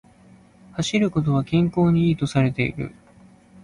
[0.79, 2.91] 走ることは健康に良いとされている